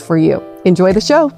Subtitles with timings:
[0.00, 0.42] for you.
[0.64, 1.30] Enjoy the show.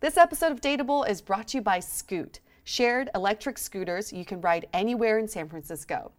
[0.00, 4.42] This episode of Dateable is brought to you by Scoot, shared electric scooters you can
[4.42, 6.12] ride anywhere in San Francisco.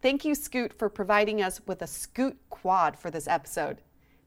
[0.00, 3.78] Thank you, Scoot, for providing us with a Scoot quad for this episode.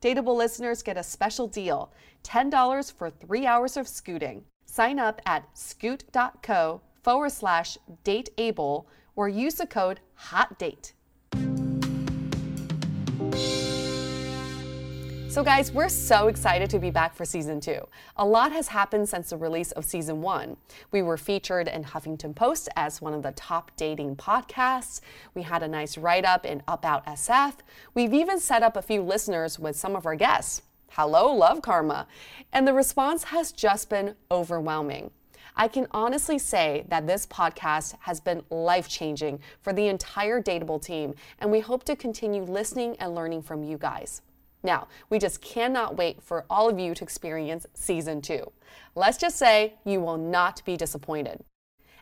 [0.01, 1.93] Dateable listeners get a special deal
[2.23, 4.43] $10 for three hours of scooting.
[4.65, 9.99] Sign up at scoot.co forward slash dateable or use the code
[10.29, 10.93] HOTDATE.
[15.31, 17.87] So, guys, we're so excited to be back for season two.
[18.17, 20.57] A lot has happened since the release of season one.
[20.91, 24.99] We were featured in Huffington Post as one of the top dating podcasts.
[25.33, 27.59] We had a nice write up in About SF.
[27.93, 30.63] We've even set up a few listeners with some of our guests.
[30.89, 32.07] Hello, Love Karma.
[32.51, 35.11] And the response has just been overwhelming.
[35.55, 40.83] I can honestly say that this podcast has been life changing for the entire Dateable
[40.83, 44.21] team, and we hope to continue listening and learning from you guys.
[44.63, 48.51] Now, we just cannot wait for all of you to experience season two.
[48.95, 51.43] Let's just say you will not be disappointed.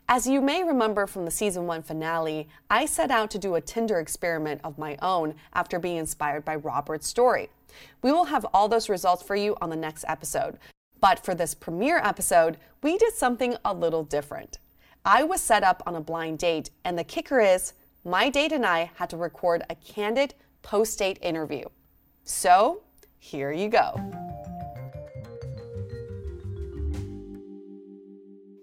[0.08, 3.60] As you may remember from the season one finale, I set out to do a
[3.60, 7.48] Tinder experiment of my own after being inspired by Robert's story.
[8.02, 10.58] We will have all those results for you on the next episode.
[11.00, 14.58] But for this premiere episode, we did something a little different.
[15.04, 17.72] I was set up on a blind date, and the kicker is
[18.04, 21.64] my date and I had to record a candid post date interview.
[22.22, 22.82] So,
[23.18, 23.94] here you go.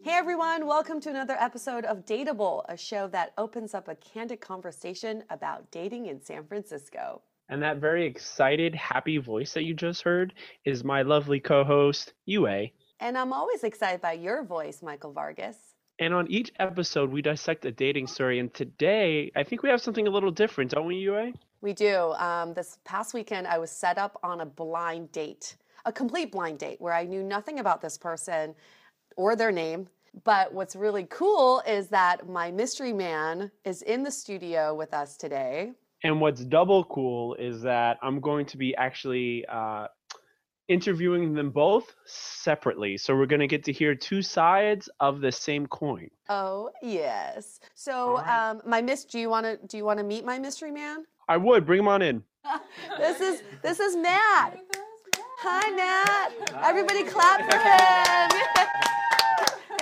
[0.03, 4.39] Hey everyone, welcome to another episode of Dateable, a show that opens up a candid
[4.39, 7.21] conversation about dating in San Francisco.
[7.49, 12.13] And that very excited, happy voice that you just heard is my lovely co host,
[12.25, 12.69] Yue.
[12.99, 15.57] And I'm always excited by your voice, Michael Vargas.
[15.99, 18.39] And on each episode, we dissect a dating story.
[18.39, 21.33] And today, I think we have something a little different, don't we, Yue?
[21.61, 22.13] We do.
[22.13, 26.59] Um, this past weekend, I was set up on a blind date, a complete blind
[26.59, 28.53] date where I knew nothing about this person
[29.15, 29.87] or their name.
[30.23, 35.17] But what's really cool is that my mystery man is in the studio with us
[35.17, 35.73] today.
[36.03, 39.87] And what's double cool is that I'm going to be actually uh,
[40.67, 42.97] interviewing them both separately.
[42.97, 46.09] So we're going to get to hear two sides of the same coin.
[46.29, 47.59] Oh, yes.
[47.73, 48.49] So, right.
[48.49, 51.05] um, my miss, do you want to do you want to meet my mystery man?
[51.27, 52.23] I would bring him on in.
[52.97, 54.59] this is this is Matt.
[55.39, 56.33] Hi, Matt.
[56.53, 56.69] Hi.
[56.69, 58.67] Everybody clap for him.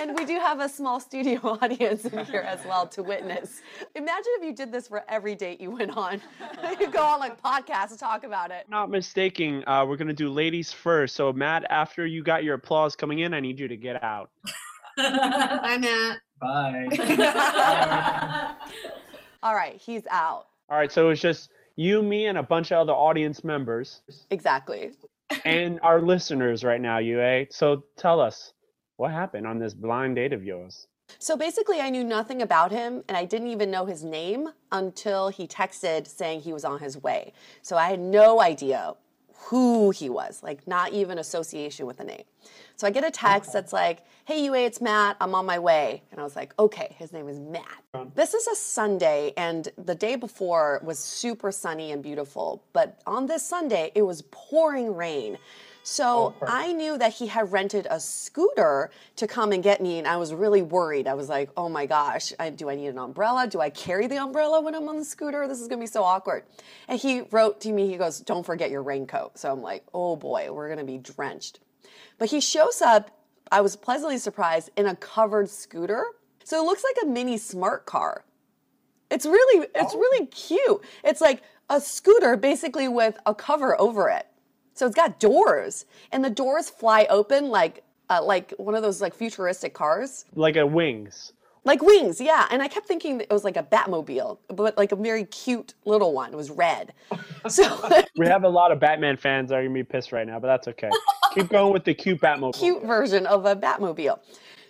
[0.00, 3.62] and we do have a small studio audience in here as well to witness.
[3.94, 6.20] Imagine if you did this for every date you went on.
[6.78, 8.68] you go on like podcasts and talk about it.
[8.68, 11.14] Not mistaking, uh, we're gonna do ladies first.
[11.14, 14.30] So Matt, after you got your applause coming in, I need you to get out.
[14.98, 16.18] Hi, Matt.
[16.40, 16.86] Bye.
[19.42, 20.48] All right, he's out.
[20.68, 24.02] All right, so it's just you, me, and a bunch of other audience members.
[24.30, 24.92] Exactly.
[25.44, 27.20] and our listeners right now, Yue.
[27.20, 27.44] Eh?
[27.50, 28.52] So tell us
[28.96, 30.86] what happened on this blind date of yours.
[31.18, 35.28] So basically, I knew nothing about him and I didn't even know his name until
[35.28, 37.32] he texted saying he was on his way.
[37.62, 38.94] So I had no idea
[39.38, 42.24] who he was, like not even association with the name.
[42.76, 45.16] So I get a text that's like, hey, Yue, it's Matt.
[45.20, 46.02] I'm on my way.
[46.10, 47.82] And I was like, okay, his name is Matt.
[48.14, 52.62] This is a Sunday, and the day before was super sunny and beautiful.
[52.72, 55.38] But on this Sunday, it was pouring rain.
[55.88, 59.98] So oh, I knew that he had rented a scooter to come and get me,
[59.98, 61.06] and I was really worried.
[61.06, 63.46] I was like, oh my gosh, I, do I need an umbrella?
[63.46, 65.46] Do I carry the umbrella when I'm on the scooter?
[65.46, 66.42] This is gonna be so awkward.
[66.88, 69.38] And he wrote to me, he goes, don't forget your raincoat.
[69.38, 71.60] So I'm like, oh boy, we're gonna be drenched.
[72.18, 73.12] But he shows up,
[73.52, 76.04] I was pleasantly surprised, in a covered scooter.
[76.42, 78.24] So it looks like a mini smart car.
[79.08, 79.98] It's really, it's oh.
[80.00, 80.80] really cute.
[81.04, 84.26] It's like a scooter basically with a cover over it.
[84.76, 89.00] So it's got doors, and the doors fly open like uh, like one of those
[89.00, 91.32] like futuristic cars, Like a wings.
[91.64, 92.20] like wings.
[92.20, 95.74] Yeah, and I kept thinking it was like a Batmobile, but like a very cute
[95.86, 96.32] little one.
[96.32, 96.92] It was red.
[97.48, 97.62] So
[98.16, 100.48] We have a lot of Batman fans that are gonna be pissed right now, but
[100.48, 100.90] that's okay.
[101.34, 102.54] Keep going with the cute Batmobile.
[102.58, 104.18] cute version of a Batmobile.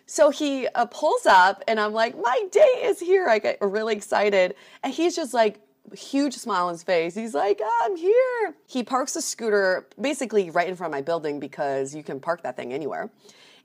[0.06, 3.29] So he uh, pulls up, and I'm like, my day is here.
[3.29, 4.55] I get really excited,
[4.85, 5.59] and he's just like
[5.94, 7.15] huge smile on his face.
[7.15, 8.55] He's like, I'm here.
[8.67, 12.43] He parks the scooter basically right in front of my building because you can park
[12.43, 13.11] that thing anywhere.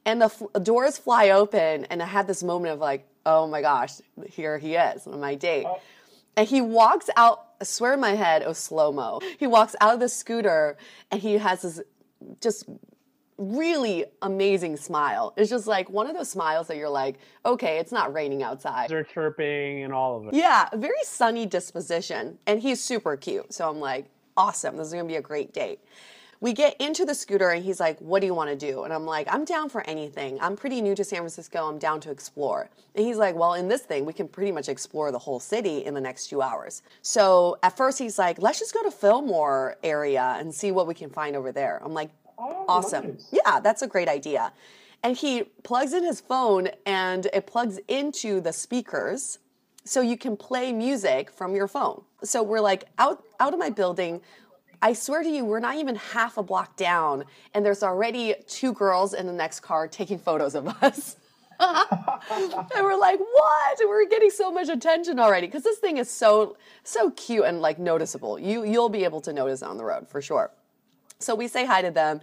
[0.05, 3.61] And the f- doors fly open, and I had this moment of like, oh my
[3.61, 5.65] gosh, here he is on my date.
[5.67, 5.79] Oh.
[6.35, 9.19] And he walks out, I swear in my head, was slow mo.
[9.37, 10.77] He walks out of the scooter
[11.11, 11.81] and he has this
[12.39, 12.65] just
[13.41, 15.33] really amazing smile.
[15.35, 18.89] It's just like one of those smiles that you're like, okay, it's not raining outside.
[18.89, 20.33] They're chirping and all of it.
[20.33, 22.37] Yeah, very sunny disposition.
[22.45, 23.53] And he's super cute.
[23.53, 24.05] So I'm like,
[24.37, 24.77] awesome.
[24.77, 25.79] This is going to be a great date.
[26.39, 28.83] We get into the scooter and he's like, What do you want to do?
[28.83, 30.39] And I'm like, I'm down for anything.
[30.41, 31.69] I'm pretty new to San Francisco.
[31.69, 32.67] I'm down to explore.
[32.95, 35.85] And he's like, Well, in this thing, we can pretty much explore the whole city
[35.85, 36.81] in the next two hours.
[37.03, 40.95] So at first, he's like, Let's just go to Fillmore area and see what we
[40.95, 41.79] can find over there.
[41.83, 42.09] I'm like,
[42.41, 43.17] Awesome.
[43.31, 44.53] Yeah, that's a great idea.
[45.03, 49.39] And he plugs in his phone and it plugs into the speakers
[49.83, 52.03] so you can play music from your phone.
[52.23, 54.21] So we're like out out of my building.
[54.83, 58.73] I swear to you, we're not even half a block down, and there's already two
[58.73, 61.17] girls in the next car taking photos of us.
[61.59, 63.79] and we're like, what?
[63.79, 67.61] And we're getting so much attention already because this thing is so so cute and
[67.61, 68.39] like noticeable.
[68.39, 70.51] You you'll be able to notice on the road for sure.
[71.21, 72.21] So we say hi to them.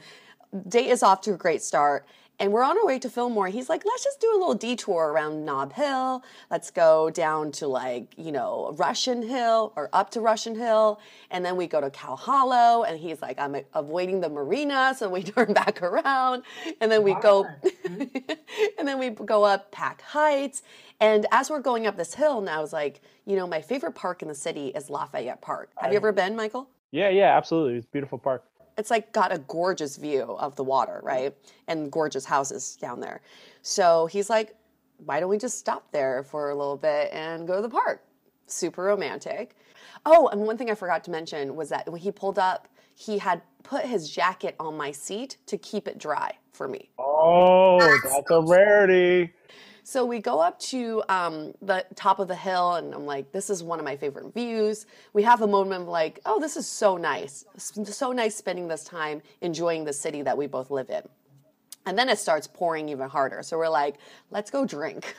[0.68, 2.06] Date is off to a great start.
[2.40, 3.48] And we're on our way to Fillmore.
[3.48, 6.22] He's like, let's just do a little detour around Nob Hill.
[6.52, 11.00] Let's go down to like, you know, Russian Hill or up to Russian Hill.
[11.32, 12.84] And then we go to Cow Hollow.
[12.84, 14.94] And he's like, I'm avoiding the marina.
[14.96, 16.44] So we turn back around.
[16.80, 17.44] And then we go,
[17.84, 20.62] and then we go up Pac Heights.
[21.00, 23.96] And as we're going up this hill, and I was like, you know, my favorite
[23.96, 25.70] park in the city is Lafayette Park.
[25.76, 26.68] Have you ever been, Michael?
[26.92, 27.78] Yeah, yeah, absolutely.
[27.78, 28.47] It's a beautiful park.
[28.78, 31.34] It's like got a gorgeous view of the water, right?
[31.66, 33.20] And gorgeous houses down there.
[33.62, 34.54] So he's like,
[35.04, 38.02] why don't we just stop there for a little bit and go to the park?
[38.46, 39.56] Super romantic.
[40.06, 43.18] Oh, and one thing I forgot to mention was that when he pulled up, he
[43.18, 46.88] had put his jacket on my seat to keep it dry for me.
[46.98, 49.32] Oh, that's a rarity.
[49.88, 53.48] So we go up to um, the top of the hill, and I'm like, this
[53.48, 54.84] is one of my favorite views.
[55.14, 57.46] We have a moment of like, oh, this is so nice.
[57.56, 61.00] So nice spending this time enjoying the city that we both live in.
[61.86, 63.42] And then it starts pouring even harder.
[63.42, 63.94] So we're like,
[64.30, 65.16] let's go drink.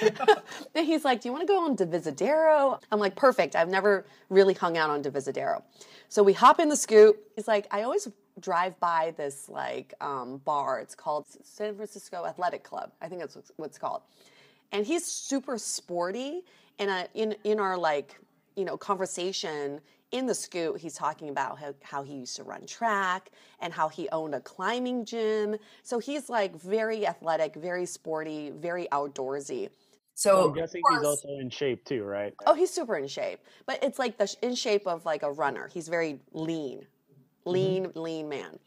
[0.74, 2.80] and he's like, Do you want to go on Divisadero?
[2.90, 3.54] I'm like, Perfect.
[3.54, 5.62] I've never really hung out on Divisadero.
[6.08, 7.30] So we hop in the scoop.
[7.36, 8.08] He's like, I always
[8.40, 10.80] drive by this like um, bar.
[10.80, 12.92] It's called San Francisco Athletic Club.
[13.00, 14.02] I think that's what it's called.
[14.72, 16.42] And he's super sporty.
[16.78, 18.18] And uh, in in our like
[18.56, 19.80] you know conversation
[20.10, 23.30] in the scoot, he's talking about how, how he used to run track
[23.60, 25.56] and how he owned a climbing gym.
[25.82, 29.68] So he's like very athletic, very sporty, very outdoorsy.
[30.14, 32.34] So I'm guessing he's also in shape too, right?
[32.44, 35.68] Oh, he's super in shape, but it's like the in shape of like a runner.
[35.72, 36.86] He's very lean,
[37.48, 38.58] lean, lean man.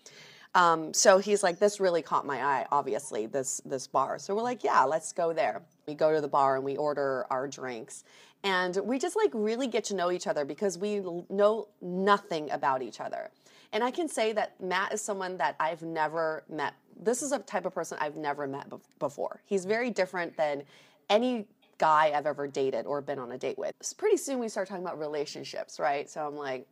[0.54, 2.66] Um, so he's like, this really caught my eye.
[2.72, 4.20] Obviously, this this bar.
[4.20, 5.62] So we're like, yeah, let's go there.
[5.88, 8.04] We go to the bar and we order our drinks,
[8.44, 12.82] and we just like really get to know each other because we know nothing about
[12.82, 13.32] each other.
[13.74, 16.74] And I can say that Matt is someone that I've never met.
[17.02, 19.42] This is a type of person I've never met bef- before.
[19.46, 20.64] He's very different than
[21.10, 21.48] any
[21.78, 23.74] guy I've ever dated or been on a date with.
[23.98, 26.10] Pretty soon we start talking about relationships, right?
[26.10, 26.68] So I'm like,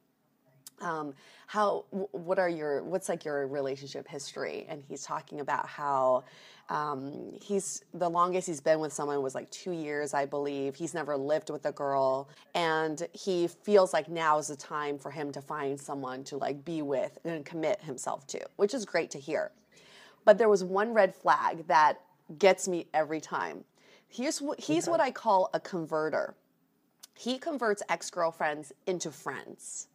[0.81, 1.13] um,
[1.47, 4.65] how what are your what's like your relationship history?
[4.69, 6.23] And he's talking about how
[6.69, 10.75] um, he's the longest he's been with someone was like two years i believe.
[10.75, 12.29] He's never lived with a girl.
[12.53, 16.63] And he feels like now is the time for him to find someone to like
[16.63, 19.51] be with and commit himself to which is great to hear.
[20.25, 22.01] But there was one red flag that
[22.37, 23.63] gets me every time.
[24.07, 24.91] Here's what he's okay.
[24.91, 26.35] what i call a converter.
[27.15, 29.88] He converts ex-girlfriends into friends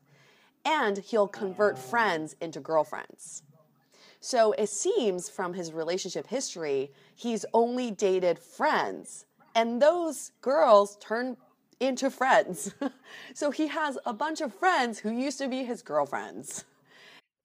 [0.65, 3.43] and he'll convert friends into girlfriends.
[4.21, 11.37] So it seems from his relationship history, he's only dated friends, and those girls turn
[11.79, 12.75] into friends.
[13.35, 16.65] so he has a bunch of friends who used to be his girlfriends.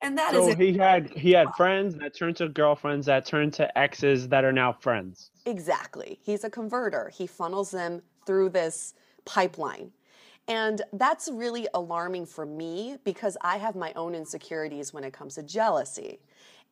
[0.02, 3.52] And that so is he had he had friends that turned to girlfriends that turned
[3.54, 5.30] to exes that are now friends.
[5.44, 6.18] Exactly.
[6.22, 7.10] He's a converter.
[7.12, 8.94] He funnels them through this
[9.26, 9.92] pipeline.
[10.50, 15.36] And that's really alarming for me because I have my own insecurities when it comes
[15.36, 16.18] to jealousy.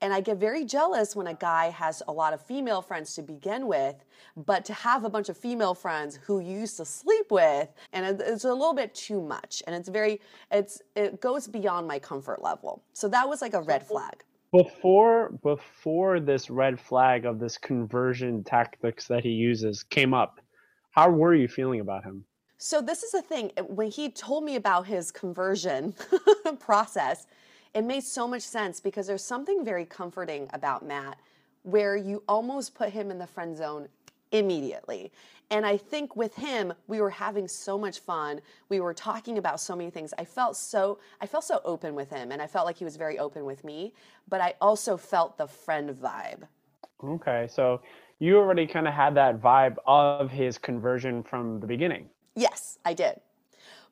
[0.01, 3.23] And I get very jealous when a guy has a lot of female friends to
[3.23, 3.95] begin with,
[4.37, 8.21] but to have a bunch of female friends who you used to sleep with, and
[8.21, 9.63] it's a little bit too much.
[9.67, 10.21] And it's very,
[10.51, 12.83] it's, it goes beyond my comfort level.
[12.95, 14.25] So that was like a red flag.
[14.51, 20.41] Before, before this red flag of this conversion tactics that he uses came up,
[20.91, 22.25] how were you feeling about him?
[22.59, 23.53] So this is the thing.
[23.57, 25.95] Eh, when he told me about his conversion
[26.59, 27.27] process,
[27.73, 31.19] it made so much sense because there's something very comforting about Matt
[31.63, 33.89] where you almost put him in the friend zone
[34.33, 35.13] immediately.
[35.51, 38.41] And I think with him, we were having so much fun.
[38.69, 40.13] We were talking about so many things.
[40.19, 42.97] I felt so I felt so open with him and I felt like he was
[42.97, 43.95] very open with me,
[44.29, 46.43] but I also felt the friend vibe.
[47.05, 47.47] Okay.
[47.49, 47.81] So
[48.19, 52.09] you already kind of had that vibe of his conversion from the beginning.
[52.39, 53.21] Yes, I did.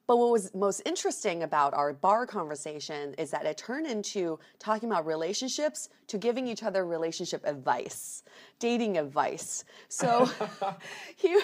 [0.07, 4.89] But what was most interesting about our bar conversation is that it turned into talking
[4.89, 8.23] about relationships to giving each other relationship advice,
[8.61, 9.65] dating advice.
[9.89, 10.31] So
[11.17, 11.41] he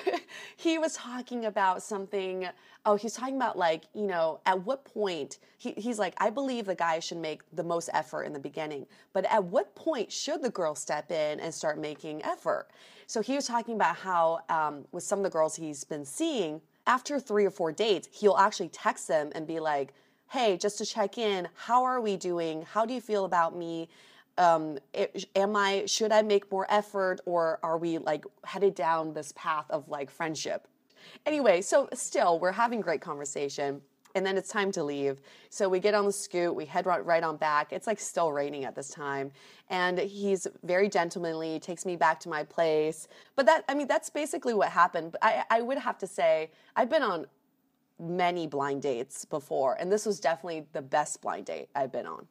[0.57, 2.47] he was talking about something.
[2.87, 6.67] Oh, he's talking about like you know at what point he, he's like I believe
[6.67, 10.41] the guy should make the most effort in the beginning, but at what point should
[10.41, 12.69] the girl step in and start making effort?
[13.09, 16.61] So he was talking about how um, with some of the girls he's been seeing
[16.87, 19.95] after three or four dates, he'll actually text them and be like,
[20.31, 22.63] hey, just to check in, how are we doing?
[22.63, 23.89] How do you feel about me?
[24.39, 24.79] Um,
[25.37, 29.67] am I, should I make more effort or are we like headed down this path
[29.71, 30.67] of like friendship?
[31.27, 33.83] Anyway, so still, we're having great conversation
[34.15, 35.21] and then it's time to leave.
[35.51, 37.73] So we get on the scoot, we head right on back.
[37.73, 39.33] It's like still raining at this time.
[39.71, 43.09] And he's very gentlemanly, takes me back to my place.
[43.37, 45.17] But that, I mean, that's basically what happened.
[45.23, 47.27] I, I would have to say, I've been on
[47.99, 52.27] many blind dates before, and this was definitely the best blind date I've been on.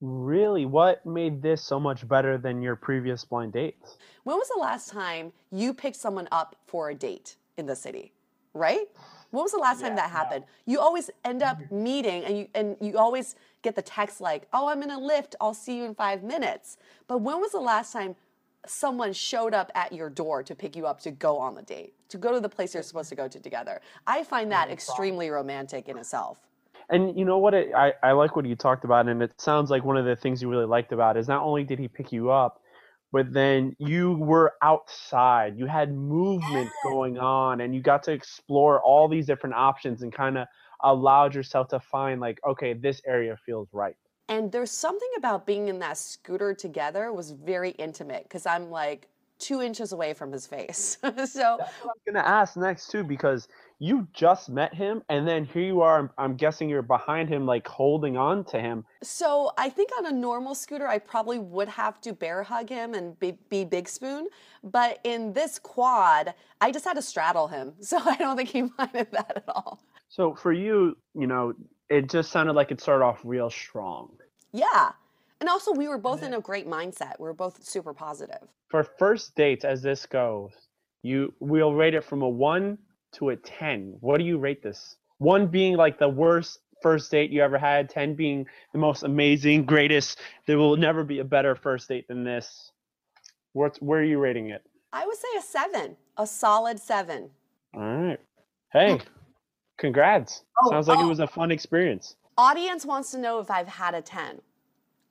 [0.00, 0.66] Really?
[0.66, 3.98] What made this so much better than your previous blind dates?
[4.24, 8.12] When was the last time you picked someone up for a date in the city?
[8.52, 8.88] Right?
[9.32, 10.44] When was the last yeah, time that happened?
[10.66, 11.82] You always end up mm-hmm.
[11.82, 15.34] meeting and you and you always get the text like, "Oh, I'm in a lift.
[15.40, 16.76] I'll see you in 5 minutes."
[17.08, 18.14] But when was the last time
[18.66, 21.94] someone showed up at your door to pick you up to go on the date,
[22.10, 23.80] to go to the place you're supposed to go to together?
[24.06, 26.38] I find that extremely romantic in itself.
[26.90, 27.54] And you know what?
[27.54, 30.14] It, I, I like what you talked about, and it sounds like one of the
[30.14, 32.61] things you really liked about is not only did he pick you up,
[33.12, 38.82] but then you were outside you had movement going on and you got to explore
[38.82, 40.46] all these different options and kind of
[40.82, 43.94] allowed yourself to find like okay this area feels right.
[44.28, 49.08] And there's something about being in that scooter together was very intimate because i'm like
[49.42, 50.98] two inches away from his face.
[51.26, 55.80] So i'm gonna ask next too because you just met him and then here you
[55.80, 58.84] are i'm guessing you're behind him like holding on to him.
[59.02, 62.94] So i think on a normal scooter i probably would have to bear hug him
[62.94, 64.28] and be, be big spoon
[64.62, 67.72] but in this quad i just had to straddle him.
[67.82, 69.80] So i don't think he minded that at all.
[70.08, 71.54] So for you you know
[71.88, 74.10] it just sounded like it started off real strong.
[74.52, 74.92] Yeah
[75.42, 78.84] and also we were both in a great mindset we were both super positive for
[78.84, 80.52] first dates as this goes
[81.02, 82.78] you we'll rate it from a one
[83.12, 84.96] to a 10, what do you rate this?
[85.18, 89.64] One being like the worst first date you ever had, 10 being the most amazing,
[89.66, 90.18] greatest.
[90.46, 92.72] There will never be a better first date than this.
[93.52, 94.62] What's, where are you rating it?
[94.92, 97.30] I would say a seven, a solid seven.
[97.74, 98.20] All right.
[98.72, 99.00] Hey,
[99.78, 100.42] congrats.
[100.62, 101.06] Oh, Sounds like oh.
[101.06, 102.16] it was a fun experience.
[102.38, 104.40] Audience wants to know if I've had a 10.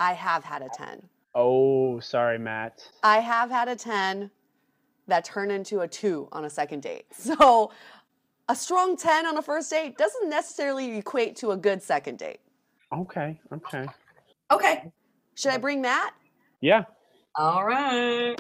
[0.02, 1.00] I have had a 10.
[1.36, 2.90] Oh, sorry, Matt.
[3.04, 4.32] I have had a 10
[5.06, 7.06] that turn into a two on a second date.
[7.14, 7.72] So
[8.50, 12.40] a strong 10 on a first date doesn't necessarily equate to a good second date.
[12.92, 13.86] Okay, okay.
[14.50, 14.92] Okay.
[15.36, 16.16] Should I bring Matt?
[16.62, 16.86] Yeah.
[17.36, 18.36] All right.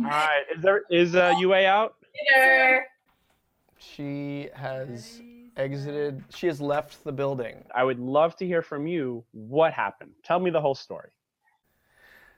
[0.00, 0.42] All right.
[0.52, 1.94] Is there is uh, Yue out?
[3.78, 5.20] She has
[5.56, 6.22] exited.
[6.34, 7.64] She has left the building.
[7.74, 9.24] I would love to hear from you.
[9.32, 10.12] What happened?
[10.24, 11.10] Tell me the whole story.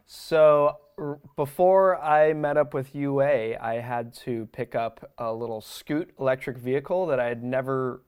[0.06, 5.60] So r- before I met up with Yue, I had to pick up a little
[5.60, 8.02] Scoot electric vehicle that I had never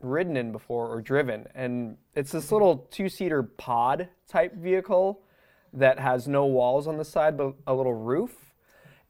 [0.00, 1.46] ridden in before or driven.
[1.54, 2.54] And it's this mm-hmm.
[2.54, 5.22] little two seater pod type vehicle
[5.72, 8.54] that has no walls on the side but a little roof.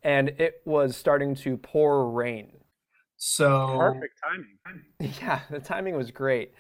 [0.02, 2.52] And it was starting to pour rain.
[3.24, 4.82] So Perfect timing.
[5.20, 6.54] Yeah, the timing was great.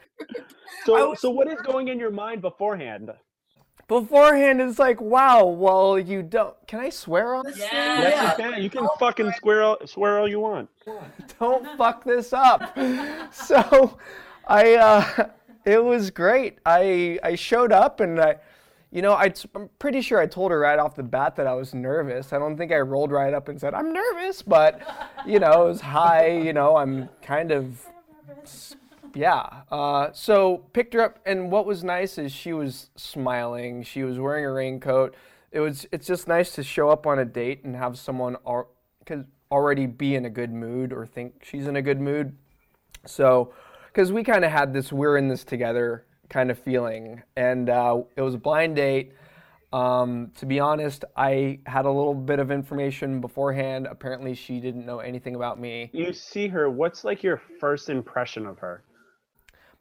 [0.86, 3.10] So so what is going in your mind beforehand?
[3.88, 6.54] Beforehand, it's like, wow, well, you don't.
[6.68, 7.56] Can I swear on this?
[7.56, 7.68] thing?
[7.72, 8.62] Yes, you can.
[8.62, 10.68] You can fucking swear all, swear all you want.
[11.40, 12.78] don't fuck this up.
[13.32, 13.98] so
[14.46, 15.30] I uh
[15.64, 16.60] it was great.
[16.64, 18.36] I I showed up and I
[18.92, 21.54] you know, I, am pretty sure I told her right off the bat that I
[21.54, 22.34] was nervous.
[22.34, 24.82] I don't think I rolled right up and said, I'm nervous, but,
[25.26, 27.86] you know, it was high, you know, I'm kind of,
[29.14, 29.62] yeah.
[29.70, 33.82] Uh, so picked her up, and what was nice is she was smiling.
[33.82, 35.14] She was wearing a raincoat.
[35.50, 38.68] It was, it's just nice to show up on a date and have someone al-
[39.50, 42.36] already be in a good mood or think she's in a good mood.
[43.06, 43.54] So,
[43.86, 47.22] because we kind of had this, we're in this together kind of feeling.
[47.36, 49.12] And uh, it was a blind date.
[49.72, 53.86] Um, to be honest, I had a little bit of information beforehand.
[53.86, 55.90] Apparently, she didn't know anything about me.
[55.92, 56.68] You see her.
[56.68, 58.82] What's like your first impression of her?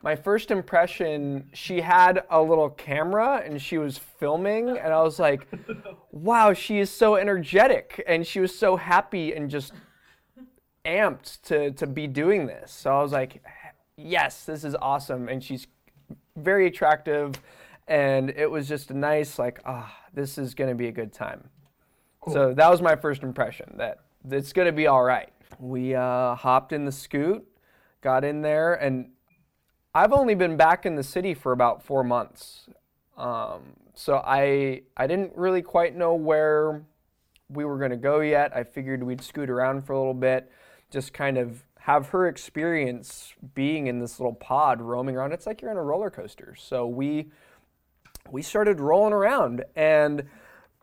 [0.03, 5.19] My first impression, she had a little camera and she was filming, and I was
[5.19, 5.47] like,
[6.11, 9.73] wow, she is so energetic and she was so happy and just
[10.85, 12.71] amped to, to be doing this.
[12.71, 13.43] So I was like,
[13.95, 15.29] yes, this is awesome.
[15.29, 15.67] And she's
[16.35, 17.33] very attractive,
[17.87, 21.49] and it was just a nice like, ah, this is gonna be a good time.
[22.21, 22.33] Cool.
[22.33, 25.31] So that was my first impression that it's gonna be all right.
[25.59, 27.45] We uh, hopped in the scoot,
[28.01, 29.09] got in there, and
[29.93, 32.69] I've only been back in the city for about four months.
[33.17, 36.83] Um, so I I didn't really quite know where
[37.49, 38.55] we were going to go yet.
[38.55, 40.49] I figured we'd scoot around for a little bit,
[40.89, 45.31] just kind of have her experience being in this little pod roaming around.
[45.31, 46.53] It's like you're in a roller coaster.
[46.55, 47.31] So we
[48.29, 50.23] we started rolling around and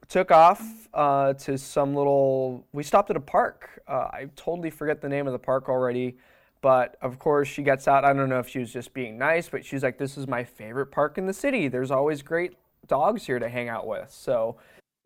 [0.08, 0.60] took off
[0.92, 2.66] uh, to some little.
[2.72, 3.80] We stopped at a park.
[3.86, 6.16] Uh, I totally forget the name of the park already,
[6.62, 8.04] but of course she gets out.
[8.04, 10.42] I don't know if she was just being nice, but she's like, "This is my
[10.42, 11.68] favorite park in the city.
[11.68, 12.56] There's always great
[12.88, 14.56] dogs here to hang out with." So.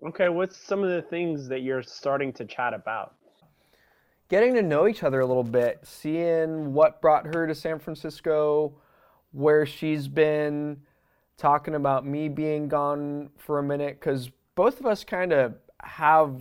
[0.04, 3.14] Okay, what's some of the things that you're starting to chat about?
[4.32, 8.72] Getting to know each other a little bit, seeing what brought her to San Francisco,
[9.32, 10.80] where she's been,
[11.36, 16.34] talking about me being gone for a minute, because both of us kind of have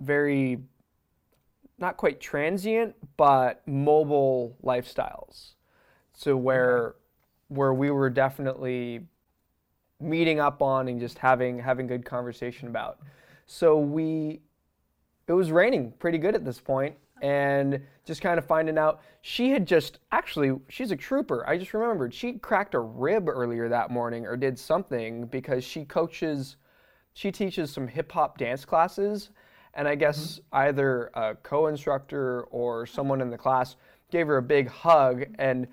[0.00, 0.58] very,
[1.78, 5.52] not quite transient, but mobile lifestyles.
[6.12, 6.90] So where,
[7.48, 7.54] mm-hmm.
[7.54, 9.00] where we were definitely
[9.98, 12.98] meeting up on and just having having good conversation about.
[13.46, 14.42] So we,
[15.26, 19.50] it was raining pretty good at this point, and just kind of finding out she
[19.50, 23.90] had just actually she's a trooper i just remembered she cracked a rib earlier that
[23.90, 26.56] morning or did something because she coaches
[27.12, 29.30] she teaches some hip hop dance classes
[29.74, 30.56] and i guess mm-hmm.
[30.56, 33.76] either a co-instructor or someone in the class
[34.10, 35.66] gave her a big hug and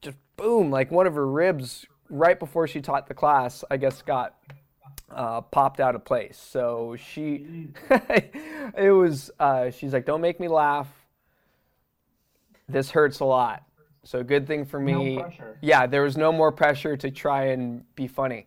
[0.00, 4.02] just boom like one of her ribs right before she taught the class i guess
[4.02, 4.36] got
[5.10, 6.38] uh, popped out of place.
[6.38, 10.88] So she, it was, uh, she's like, don't make me laugh.
[12.68, 13.64] This hurts a lot.
[14.02, 15.16] So good thing for me.
[15.16, 15.30] No.
[15.60, 18.46] Yeah, there was no more pressure to try and be funny.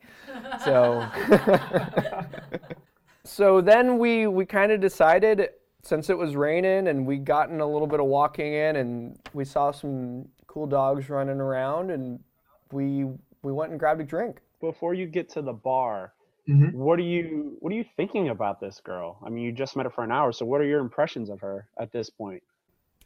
[0.66, 1.08] So,
[3.24, 5.50] so then we we kind of decided
[5.84, 9.46] since it was raining and we gotten a little bit of walking in and we
[9.46, 12.20] saw some cool dogs running around and
[12.72, 13.06] we
[13.44, 14.40] we went and grabbed a drink.
[14.60, 16.14] Before you get to the bar,
[16.48, 16.78] Mm-hmm.
[16.78, 19.18] What are you What are you thinking about this girl?
[19.26, 21.40] I mean, you just met her for an hour, so what are your impressions of
[21.40, 22.44] her at this point?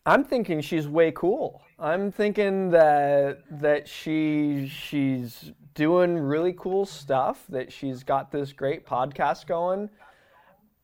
[0.08, 1.62] I'm thinking she's way cool.
[1.78, 7.44] I'm thinking that that she she's doing really cool stuff.
[7.50, 9.90] That she's got this great podcast going.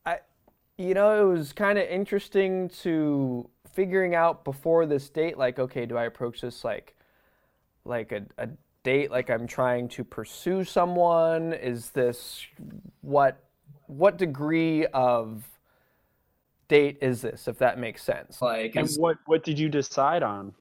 [0.06, 0.20] I,
[0.78, 5.38] you know, it was kind of interesting to figuring out before this date.
[5.38, 6.96] Like, okay, do I approach this like
[7.86, 8.50] like a, a
[8.84, 11.54] date like I'm trying to pursue someone?
[11.54, 12.46] Is this
[13.02, 13.44] what
[13.88, 15.44] what degree of
[16.68, 18.42] date is this, if that makes sense.
[18.42, 20.54] Like, And what what did you decide on?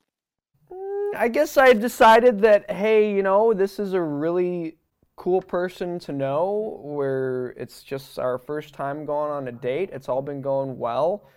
[1.16, 4.76] I guess I decided that hey, you know, this is a really
[5.16, 9.90] cool person to know where it's just our first time going on a date.
[9.92, 11.28] It's all been going well.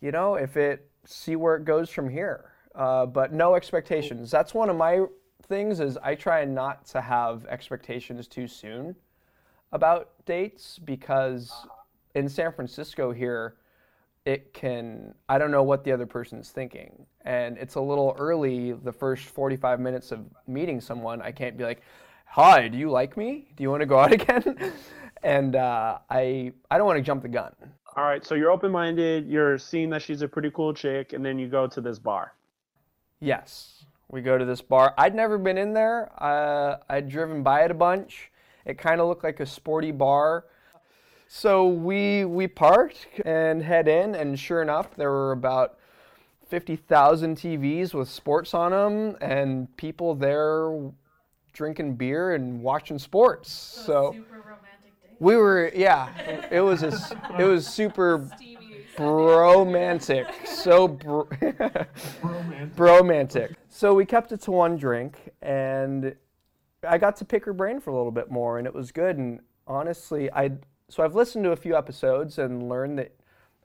[0.00, 2.52] You know, if it see where it goes from here.
[2.74, 4.30] Uh, but no expectations.
[4.30, 5.04] That's one of my
[5.46, 8.96] things is I try not to have expectations too soon
[9.72, 11.52] about dates because
[12.14, 13.56] in San Francisco here,
[14.26, 18.72] it can i don't know what the other person's thinking and it's a little early
[18.72, 21.80] the first 45 minutes of meeting someone i can't be like
[22.26, 24.72] hi do you like me do you want to go out again
[25.22, 27.52] and uh, i i don't want to jump the gun
[27.96, 29.26] All right, so you're open minded.
[29.26, 32.34] You're seeing that she's a pretty cool chick, and then you go to this bar.
[33.20, 34.94] yes we go to this bar.
[34.96, 36.10] I'd never been in there.
[36.22, 38.30] Uh, i'd driven by it a bunch.
[38.64, 40.44] It kind of looked like a sporty bar.
[41.28, 45.78] So we we parked and head in and sure enough there were about
[46.48, 50.92] 50,000 TVs with sports on them and people there
[51.52, 53.50] drinking beer and watching sports.
[53.50, 55.16] So super romantic date.
[55.18, 56.16] we were yeah,
[56.50, 56.96] it was a,
[57.38, 58.30] it was super
[58.96, 60.26] bromantic.
[60.44, 61.28] So bro-
[62.74, 63.52] bromantic.
[63.68, 66.14] So we kept it to one drink and
[66.86, 69.16] I got to pick her brain for a little bit more and it was good
[69.16, 70.52] and honestly I
[70.88, 73.14] so I've listened to a few episodes and learned that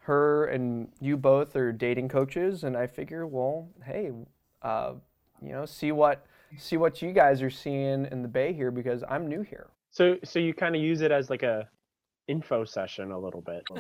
[0.02, 4.12] her and you both are dating coaches and I figure well hey
[4.62, 4.94] uh,
[5.42, 6.26] you know see what
[6.58, 9.70] see what you guys are seeing in the bay here because I'm new here.
[9.92, 11.68] So so you kind of use it as like a
[12.32, 13.64] info session a little bit.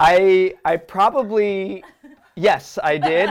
[0.00, 1.84] I I probably
[2.36, 3.30] yes, I did.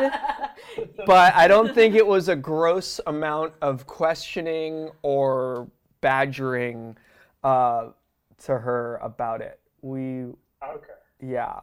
[1.06, 5.68] But I don't think it was a gross amount of questioning or
[6.02, 6.98] badgering
[7.44, 7.90] uh,
[8.46, 9.60] to her about it.
[9.82, 10.26] We
[10.64, 10.94] Okay.
[11.20, 11.60] yeah.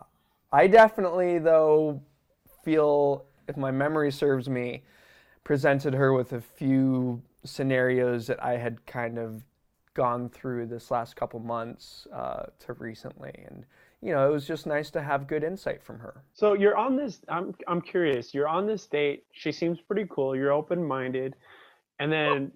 [0.52, 2.02] I definitely though
[2.64, 4.82] feel if my memory serves me
[5.44, 9.42] presented her with a few scenarios that I had kind of
[9.94, 13.64] gone through this last couple months uh, to recently and
[14.00, 16.96] you know it was just nice to have good insight from her So you're on
[16.96, 17.20] this.
[17.28, 18.32] I'm I'm curious.
[18.34, 19.24] You're on this date.
[19.32, 20.34] She seems pretty cool.
[20.34, 21.34] You're open minded,
[21.98, 22.52] and then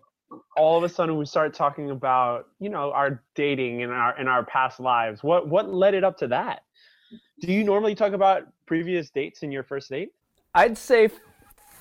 [0.57, 4.27] all of a sudden we start talking about you know our dating and our in
[4.27, 5.23] our past lives.
[5.23, 6.62] What what led it up to that?
[7.40, 10.12] Do you normally talk about previous dates in your first date?
[10.55, 11.11] i'd say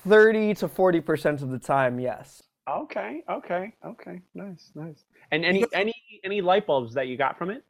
[0.04, 4.20] 30 to 40 percent of the time yes Okay, okay, okay.
[4.34, 5.04] Nice, nice.
[5.30, 7.62] And any any any light bulbs that you got from it?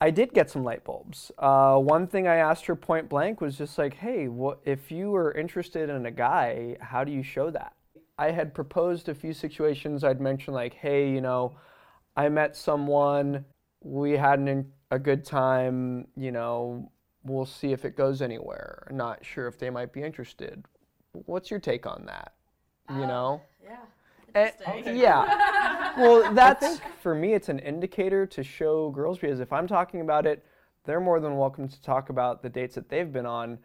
[0.00, 1.30] I did get some light bulbs.
[1.38, 5.10] Uh, one thing I asked her point blank was just like, "Hey, what if you
[5.10, 6.76] were interested in a guy?
[6.80, 7.74] How do you show that?"
[8.18, 10.02] I had proposed a few situations.
[10.02, 11.54] I'd mentioned like, "Hey, you know,
[12.16, 13.44] I met someone.
[13.82, 16.08] We had an, a good time.
[16.16, 16.90] You know,
[17.22, 18.88] we'll see if it goes anywhere.
[18.90, 20.64] Not sure if they might be interested.
[21.12, 22.32] What's your take on that?
[22.88, 23.76] You know?" Yeah.
[24.34, 24.96] Eh, Interesting.
[24.96, 25.76] yeah.
[25.98, 27.34] Well, that's for me.
[27.34, 30.44] It's an indicator to show girls because if I'm talking about it,
[30.84, 33.58] they're more than welcome to talk about the dates that they've been on.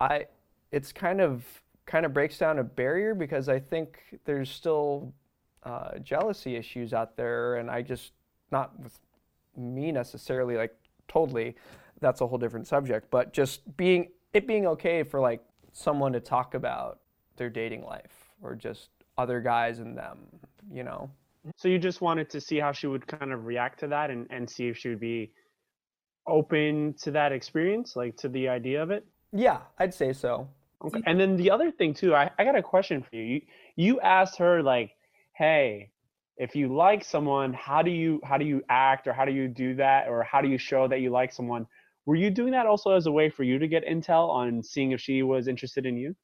[0.00, 0.26] I,
[0.70, 1.44] it's kind of
[1.84, 5.12] kind of breaks down a barrier because I think there's still
[5.62, 8.12] uh, jealousy issues out there, and I just
[8.50, 8.98] not with
[9.56, 10.74] me necessarily like
[11.06, 11.54] totally.
[12.00, 16.20] That's a whole different subject, but just being it being okay for like someone to
[16.20, 17.00] talk about
[17.36, 20.18] their dating life or just other guys and them,
[20.70, 21.10] you know.
[21.56, 24.26] So you just wanted to see how she would kind of react to that and,
[24.30, 25.32] and see if she would be
[26.26, 29.04] open to that experience, like to the idea of it.
[29.32, 30.48] Yeah, I'd say so.
[30.84, 31.00] Okay.
[31.06, 33.22] And then the other thing too, I, I got a question for you.
[33.22, 33.40] You
[33.74, 34.90] you asked her like,
[35.34, 35.90] hey,
[36.36, 39.48] if you like someone, how do you how do you act or how do you
[39.48, 41.66] do that or how do you show that you like someone?
[42.04, 44.90] Were you doing that also as a way for you to get intel on seeing
[44.90, 46.16] if she was interested in you?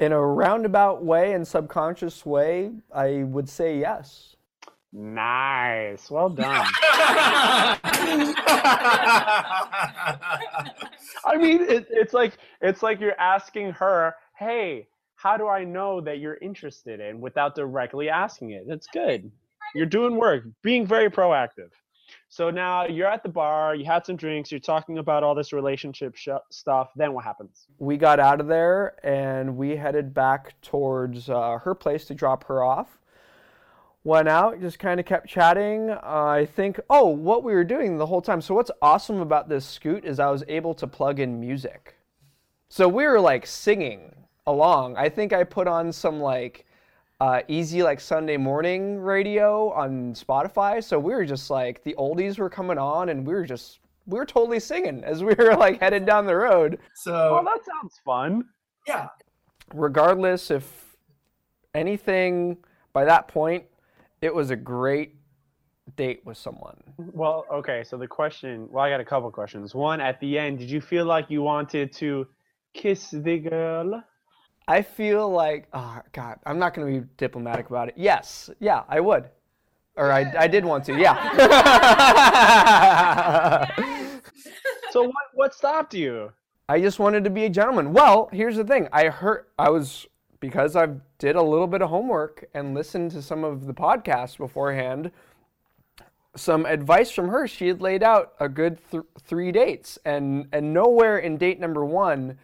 [0.00, 4.34] In a roundabout way and subconscious way, I would say yes.
[4.92, 6.10] Nice.
[6.10, 6.66] Well done.
[11.24, 16.00] I mean, it, it's like it's like you're asking her, "Hey, how do I know
[16.00, 18.64] that you're interested in?" without directly asking it.
[18.66, 19.30] That's good.
[19.74, 21.68] You're doing work, being very proactive.
[22.28, 25.52] So now you're at the bar, you had some drinks, you're talking about all this
[25.52, 26.90] relationship sh- stuff.
[26.96, 27.66] Then what happens?
[27.78, 32.44] We got out of there and we headed back towards uh, her place to drop
[32.44, 32.98] her off.
[34.02, 35.90] Went out, just kind of kept chatting.
[35.90, 38.40] Uh, I think, oh, what we were doing the whole time.
[38.40, 41.96] So, what's awesome about this scoot is I was able to plug in music.
[42.70, 44.14] So, we were like singing
[44.46, 44.96] along.
[44.96, 46.64] I think I put on some like
[47.20, 50.82] uh, easy like Sunday morning radio on Spotify.
[50.82, 54.18] So we were just like the oldies were coming on, and we were just we
[54.18, 56.78] were totally singing as we were like headed down the road.
[56.80, 58.44] Oh, So that sounds fun.
[58.86, 59.08] yeah,
[59.74, 60.96] Regardless if
[61.74, 62.56] anything
[62.92, 63.64] by that point,
[64.22, 65.14] it was a great
[65.96, 66.76] date with someone.
[66.98, 67.84] Well, okay.
[67.84, 68.68] So the question.
[68.70, 69.74] Well, I got a couple questions.
[69.74, 72.26] One, at the end, did you feel like you wanted to
[72.74, 74.02] kiss the girl?
[74.70, 77.94] I feel like, oh God, I'm not going to be diplomatic about it.
[77.96, 79.28] Yes, yeah, I would,
[79.96, 81.16] or I, I did want to, yeah.
[84.90, 85.14] So what?
[85.34, 86.32] What stopped you?
[86.68, 87.92] I just wanted to be a gentleman.
[87.92, 88.88] Well, here's the thing.
[88.92, 90.06] I heard I was
[90.40, 94.36] because I did a little bit of homework and listened to some of the podcasts
[94.36, 95.10] beforehand.
[96.36, 97.46] Some advice from her.
[97.46, 101.84] She had laid out a good th- three dates, and and nowhere in date number
[101.84, 102.38] one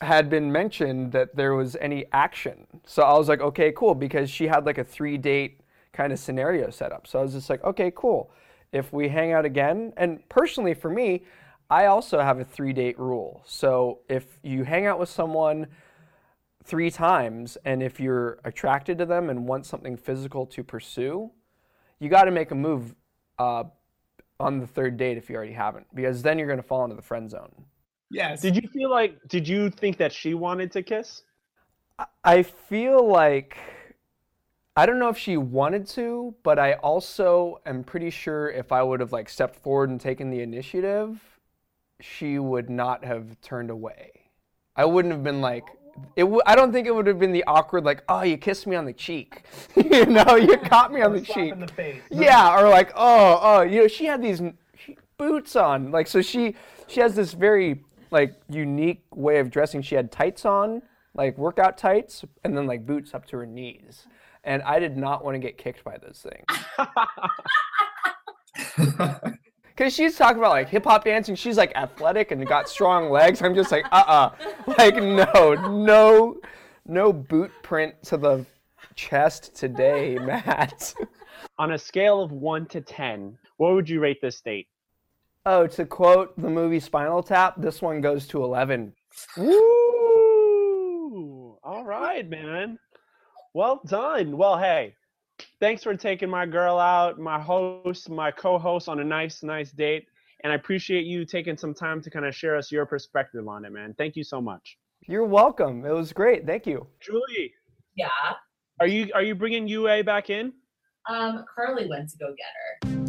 [0.00, 2.66] had been mentioned that there was any action.
[2.86, 5.60] So I was like, okay, cool, because she had like a three date
[5.92, 7.06] kind of scenario set up.
[7.06, 8.30] So I was just like, okay, cool.
[8.72, 11.24] If we hang out again, and personally for me,
[11.68, 13.42] I also have a three date rule.
[13.46, 15.66] So if you hang out with someone
[16.64, 21.30] three times and if you're attracted to them and want something physical to pursue,
[21.98, 22.94] you got to make a move
[23.38, 23.64] uh,
[24.38, 26.96] on the third date if you already haven't, because then you're going to fall into
[26.96, 27.52] the friend zone.
[28.10, 28.40] Yes.
[28.40, 29.18] Did you feel like?
[29.28, 31.22] Did you think that she wanted to kiss?
[32.24, 33.56] I feel like
[34.76, 38.82] I don't know if she wanted to, but I also am pretty sure if I
[38.82, 41.20] would have like stepped forward and taken the initiative,
[42.00, 44.12] she would not have turned away.
[44.76, 45.64] I wouldn't have been like
[46.16, 46.22] it.
[46.22, 48.76] W- I don't think it would have been the awkward like, oh, you kissed me
[48.76, 49.42] on the cheek,
[49.76, 51.52] you know, you caught me on the cheek.
[51.52, 52.00] in the face.
[52.10, 54.40] Yeah, or like, oh, oh, you know, she had these
[55.18, 55.90] boots on.
[55.90, 56.54] Like, so she
[56.86, 59.82] she has this very like unique way of dressing.
[59.82, 60.82] She had tights on,
[61.14, 64.06] like workout tights, and then like boots up to her knees.
[64.44, 66.46] And I did not want to get kicked by those things.
[69.76, 71.34] Cause she's talking about like hip hop dancing.
[71.34, 73.40] She's like athletic and got strong legs.
[73.40, 74.30] I'm just like, uh uh
[74.78, 76.36] Like, no, no,
[76.86, 78.44] no boot print to the
[78.94, 80.94] chest today, Matt.
[81.58, 84.68] On a scale of one to ten, what would you rate this date?
[85.46, 88.92] Oh, to quote the movie Spinal Tap, this one goes to 11.
[89.38, 89.56] Woo!
[91.64, 92.78] All right, man.
[93.54, 94.36] Well done.
[94.36, 94.94] Well, hey,
[95.58, 100.04] thanks for taking my girl out, my host, my co-host on a nice, nice date,
[100.44, 103.64] and I appreciate you taking some time to kind of share us your perspective on
[103.64, 103.94] it, man.
[103.96, 104.76] Thank you so much.
[105.08, 105.86] You're welcome.
[105.86, 106.44] It was great.
[106.46, 106.86] Thank you.
[107.00, 107.54] Julie,
[107.96, 108.08] Yeah.
[108.78, 110.52] are you are you bringing Yue back in?
[111.08, 113.00] Um, Carly went to go get her.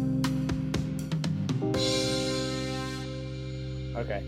[3.96, 4.22] Okay.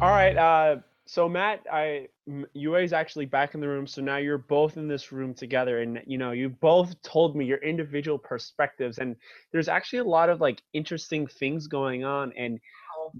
[0.00, 0.36] All right.
[0.36, 2.08] Uh, so Matt, I
[2.52, 3.86] Yue is actually back in the room.
[3.86, 7.44] So now you're both in this room together, and you know you both told me
[7.44, 9.16] your individual perspectives, and
[9.52, 12.32] there's actually a lot of like interesting things going on.
[12.36, 12.58] And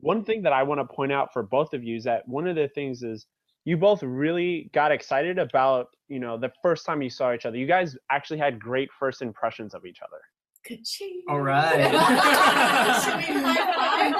[0.00, 2.48] one thing that I want to point out for both of you is that one
[2.48, 3.26] of the things is
[3.64, 7.56] you both really got excited about you know the first time you saw each other.
[7.56, 10.20] You guys actually had great first impressions of each other.
[10.66, 11.22] Ka-ching.
[11.28, 11.90] All right.
[13.04, 14.12] Should we high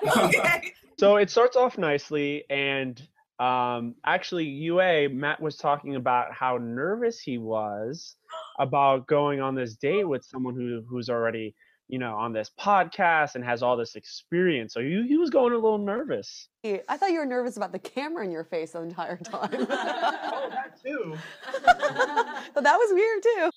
[0.00, 0.24] five?
[0.34, 0.72] okay.
[0.98, 3.00] So it starts off nicely, and
[3.38, 8.16] um, actually, Yue Matt was talking about how nervous he was
[8.58, 11.54] about going on this date with someone who who's already
[11.88, 14.74] you know on this podcast and has all this experience.
[14.74, 16.48] So he, he was going a little nervous.
[16.64, 19.50] I thought you were nervous about the camera in your face the entire time.
[19.52, 19.64] Oh,
[20.50, 21.16] that too.
[22.54, 23.50] but that was weird too.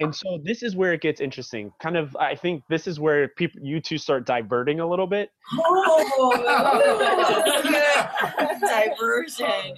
[0.00, 1.72] And so this is where it gets interesting.
[1.80, 5.30] Kind of, I think this is where people you two start diverting a little bit.
[5.58, 6.32] Oh,
[8.60, 9.76] diversion.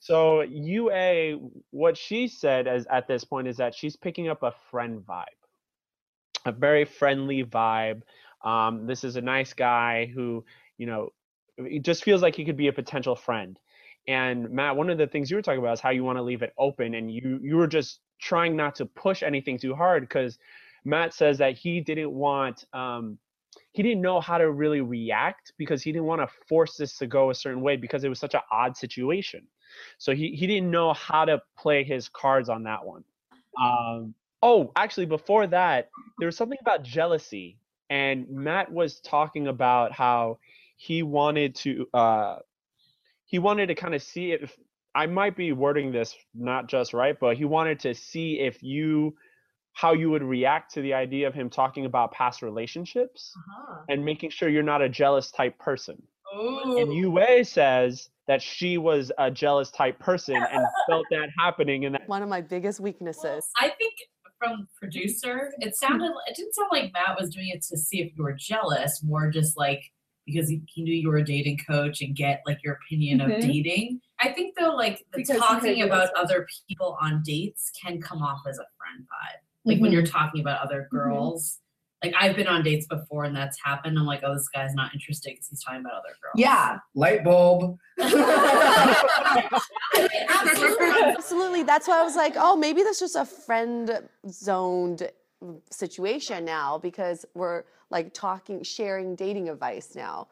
[0.00, 4.52] So Yue, what she said as at this point is that she's picking up a
[4.70, 5.24] friend vibe,
[6.44, 8.02] a very friendly vibe.
[8.44, 10.44] Um, this is a nice guy who,
[10.78, 11.10] you know,
[11.56, 13.58] it just feels like he could be a potential friend.
[14.06, 16.22] And Matt, one of the things you were talking about is how you want to
[16.22, 20.02] leave it open, and you you were just trying not to push anything too hard
[20.02, 20.38] because
[20.84, 23.18] Matt says that he didn't want um,
[23.72, 27.06] he didn't know how to really react because he didn't want to force this to
[27.06, 29.46] go a certain way because it was such an odd situation.
[29.98, 33.04] So he, he didn't know how to play his cards on that one.
[33.60, 37.58] Um, oh, actually, before that, there was something about jealousy.
[37.90, 40.38] And Matt was talking about how
[40.76, 42.36] he wanted to uh,
[43.24, 44.56] he wanted to kind of see if
[44.94, 49.16] I might be wording this not just right, but he wanted to see if you
[49.72, 53.82] how you would react to the idea of him talking about past relationships Uh-huh.
[53.88, 56.00] and making sure you're not a jealous type person.
[56.32, 56.94] And Ooh.
[56.94, 62.08] Yue says that she was a jealous type person and felt that happening and that
[62.08, 63.46] One of my biggest weaknesses.
[63.56, 63.94] I think
[64.44, 65.52] from producer.
[65.58, 66.12] It sounded.
[66.28, 69.02] It didn't sound like Matt was doing it to see if you were jealous.
[69.02, 69.82] More just like
[70.26, 73.30] because he, he knew you were a dating coach and get like your opinion of
[73.30, 73.40] Mhm.
[73.42, 74.00] dating.
[74.20, 78.40] I think though, like the Because talking about other people on dates can come off
[78.48, 79.40] as a friend vibe.
[79.66, 81.60] Like when you're talking about other girls.
[82.04, 83.98] Like I've been on dates before and that's happened.
[83.98, 86.34] I'm like, oh, this guy's not interested because he's talking about other girls.
[86.36, 86.80] Yeah.
[86.94, 87.78] Light bulb.
[90.28, 90.90] Absolutely.
[90.90, 91.62] Absolutely.
[91.62, 95.10] That's why I was like, oh, maybe that's just a friend zoned
[95.70, 100.28] situation now because we're like talking, sharing dating advice now.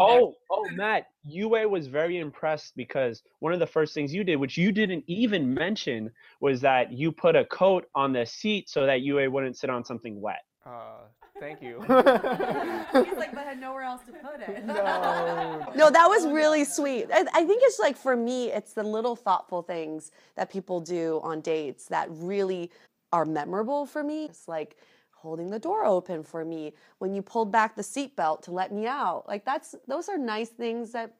[0.00, 4.36] Oh, oh, Matt, Yue was very impressed because one of the first things you did,
[4.36, 6.10] which you didn't even mention,
[6.40, 9.84] was that you put a coat on the seat so that Yue wouldn't sit on
[9.84, 10.40] something wet.
[10.66, 11.02] Uh,
[11.40, 11.80] thank you.
[11.82, 14.64] He's like, but I had nowhere else to put it.
[14.64, 15.66] no.
[15.76, 17.06] No, that was really sweet.
[17.12, 21.20] I, I think it's like for me, it's the little thoughtful things that people do
[21.22, 22.70] on dates that really
[23.12, 24.24] are memorable for me.
[24.26, 24.76] It's like
[25.10, 28.86] holding the door open for me when you pulled back the seatbelt to let me
[28.86, 29.24] out.
[29.26, 31.14] Like that's those are nice things that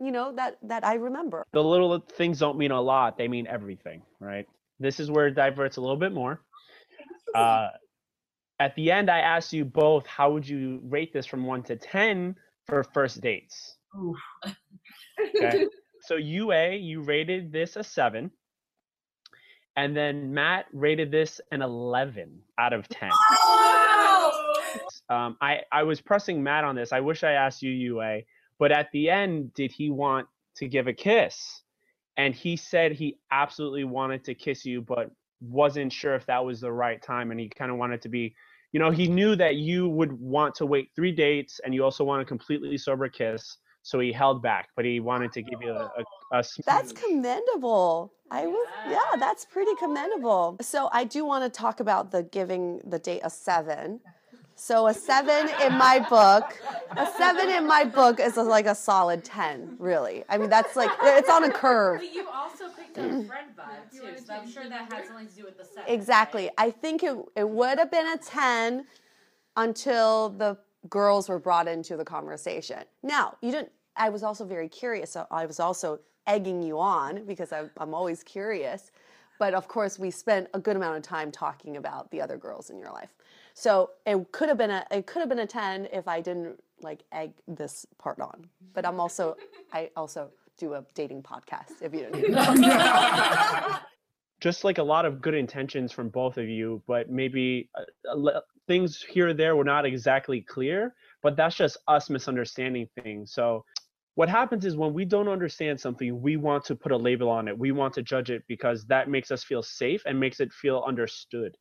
[0.00, 1.44] you know that that I remember.
[1.52, 4.46] The little things don't mean a lot, they mean everything, right?
[4.78, 6.40] This is where it diverts a little bit more.
[7.34, 7.68] Uh,
[8.58, 11.76] at the end, I asked you both how would you rate this from 1 to
[11.76, 13.76] 10 for first dates?
[15.36, 15.66] Okay.
[16.02, 18.30] so Yue, you rated this a 7.
[19.76, 23.10] And then Matt rated this an 11 out of 10.
[25.08, 26.92] Um, I, I was pressing Matt on this.
[26.92, 28.22] I wish I asked you, Yue,
[28.58, 31.62] but at the end, did he want to give a kiss?
[32.16, 35.10] And he said he absolutely wanted to kiss you, but
[35.48, 37.30] wasn't sure if that was the right time.
[37.30, 38.34] And he kind of wanted to be,
[38.72, 42.04] you know, he knew that you would want to wait three dates and you also
[42.04, 43.56] want a completely sober kiss.
[43.82, 45.92] So he held back, but he wanted to give you a,
[46.32, 48.12] a, a That's commendable.
[48.32, 50.56] I was yeah, that's pretty commendable.
[50.60, 54.00] So I do want to talk about the giving the date a 7.
[54.58, 56.58] So a 7 in my book,
[56.96, 60.24] a 7 in my book is like a solid 10, really.
[60.30, 62.00] I mean, that's like it's on a curve.
[62.00, 65.34] But you also picked up friend vibe too, so I'm sure that had something to
[65.34, 65.92] do with the seven.
[65.92, 66.50] Exactly.
[66.56, 68.86] I think it, it would have been a 10
[69.58, 70.56] until the
[70.88, 72.82] girls were brought into the conversation.
[73.02, 75.10] Now, you didn't, I was also very curious.
[75.12, 78.90] So I was also egging you on because I'm, I'm always curious.
[79.38, 82.70] But of course, we spent a good amount of time talking about the other girls
[82.70, 83.10] in your life.
[83.58, 86.60] So it could have been a it could have been a 10 if I didn't
[86.82, 88.46] like egg this part on.
[88.74, 89.34] But I'm also
[89.72, 93.76] I also do a dating podcast if you didn't know.
[94.42, 98.42] just like a lot of good intentions from both of you, but maybe uh, a
[98.68, 100.94] things here or there were not exactly clear.
[101.22, 103.32] But that's just us misunderstanding things.
[103.32, 103.64] So,
[104.16, 107.48] what happens is when we don't understand something, we want to put a label on
[107.48, 107.58] it.
[107.58, 110.84] We want to judge it because that makes us feel safe and makes it feel
[110.86, 111.56] understood.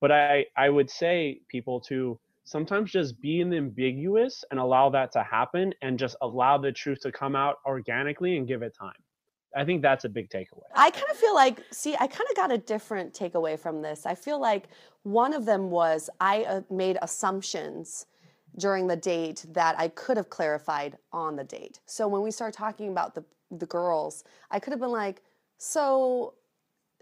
[0.00, 4.90] But I, I would say people to sometimes just be in the ambiguous and allow
[4.90, 8.74] that to happen and just allow the truth to come out organically and give it
[8.78, 8.92] time.
[9.56, 10.62] I think that's a big takeaway.
[10.74, 14.06] I kind of feel like, see, I kind of got a different takeaway from this.
[14.06, 14.68] I feel like
[15.02, 18.06] one of them was I uh, made assumptions
[18.58, 21.80] during the date that I could have clarified on the date.
[21.86, 25.22] So when we start talking about the the girls, I could have been like,
[25.58, 26.34] so,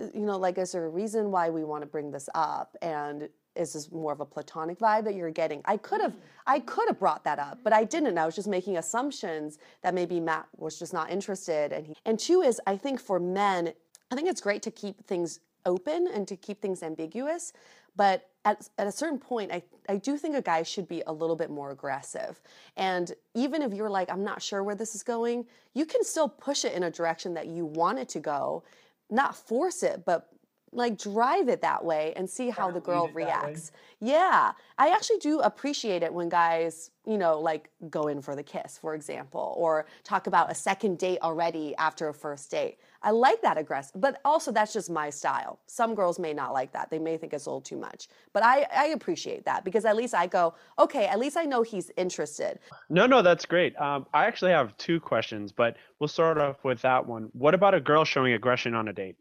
[0.00, 2.76] Uh, you know, like, is there a reason why we want to bring this up?
[2.82, 5.62] And is this more of a platonic vibe that you're getting?
[5.64, 6.20] I could have, mm.
[6.46, 8.16] I could have brought that up, but I didn't.
[8.16, 11.72] I was just making assumptions that maybe Matt was just not interested.
[11.72, 13.72] And he, and two is, I think for men,
[14.10, 17.52] I think it's great to keep things open and to keep things ambiguous.
[17.96, 21.12] But at, at a certain point, I, I do think a guy should be a
[21.12, 22.40] little bit more aggressive.
[22.76, 26.28] And even if you're like, I'm not sure where this is going, you can still
[26.28, 28.62] push it in a direction that you want it to go,
[29.10, 30.28] not force it, but
[30.72, 33.24] like drive it that way and see how the girl lead it that way.
[33.24, 33.72] reacts.
[34.00, 38.42] Yeah, I actually do appreciate it when guys, you know, like go in for the
[38.42, 42.78] kiss, for example, or talk about a second date already after a first date.
[43.02, 45.58] I like that aggressive, but also that's just my style.
[45.66, 46.90] Some girls may not like that.
[46.90, 48.08] They may think it's a little too much.
[48.32, 51.62] But I, I appreciate that because at least I go, okay, at least I know
[51.62, 52.58] he's interested.
[52.90, 53.78] No, no, that's great.
[53.80, 57.30] Um, I actually have two questions, but we'll start off with that one.
[57.32, 59.16] What about a girl showing aggression on a date?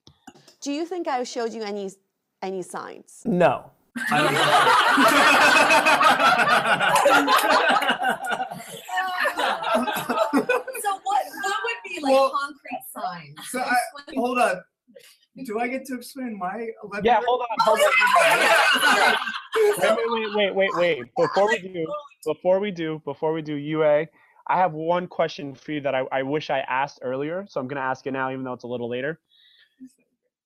[0.61, 1.91] Do you think I showed you any
[2.41, 3.21] any signs?
[3.25, 3.71] No.
[10.81, 13.35] So what what would be like Well, concrete signs?
[13.49, 13.75] so I,
[14.15, 14.61] hold on.
[15.45, 16.67] Do I get to explain my?
[16.91, 19.15] Let Yeah, hold on, hold on.
[19.55, 21.05] Oh, wait, wait, wait, wait, wait, wait.
[21.15, 21.85] Before we do,
[22.25, 24.07] before we do, before we do Yue, I
[24.47, 27.81] have one question for you that I, I wish I asked earlier, so I'm gonna
[27.81, 29.19] ask it now, even though it's a little later.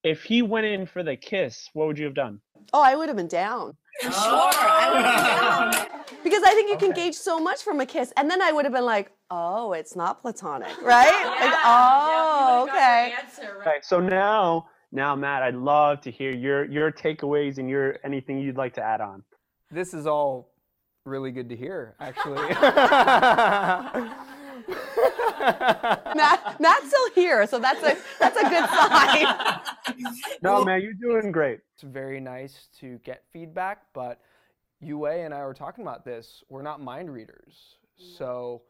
[0.03, 2.41] If he went in for the kiss, what would you have done?
[2.73, 3.75] Oh, I would have been down.
[4.01, 4.11] Sure.
[4.13, 5.87] I would be down.
[6.23, 8.13] Because I think you can gauge so much from a kiss.
[8.15, 11.25] And then I would have been like, oh, it's not platonic, right?
[11.25, 13.13] Like, oh, okay.
[13.61, 18.37] Okay, so now, now, Matt, I'd love to hear your your takeaways and your anything
[18.39, 19.23] you'd like to add on.
[19.71, 20.51] This is all
[21.05, 22.35] really good to hear, actually.
[26.15, 29.25] Matt, Matt's still here, so that's a that's a good sign.
[30.41, 31.59] No, man, you're doing great.
[31.73, 34.19] it's very nice to get feedback, but
[34.79, 36.43] Yue and I were talking about this.
[36.49, 37.77] We're not mind readers.
[38.01, 38.17] Mm.
[38.17, 38.63] So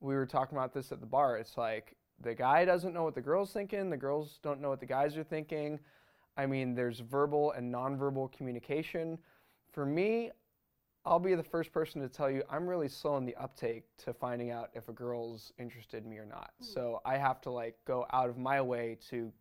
[0.00, 1.38] we were talking about this at the bar.
[1.38, 4.80] It's like the guy doesn't know what the girl's thinking, the girls don't know what
[4.80, 5.78] the guys are thinking.
[6.36, 9.18] I mean, there's verbal and nonverbal communication.
[9.72, 10.30] For me,
[11.04, 14.12] I'll be the first person to tell you I'm really slow in the uptake to
[14.12, 16.52] finding out if a girl's interested in me or not.
[16.58, 16.64] Hmm.
[16.64, 19.32] So I have to like go out of my way to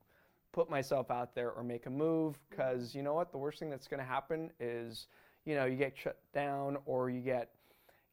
[0.52, 2.42] put myself out there or make a move mm-hmm.
[2.50, 5.08] because you know what the worst thing that's going to happen is
[5.46, 7.52] you know you get shut down or you get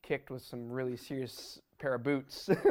[0.03, 2.49] kicked with some really serious pair of boots